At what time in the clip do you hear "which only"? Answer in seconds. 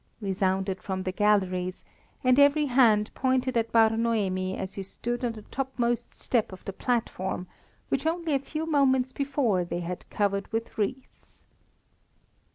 7.89-8.33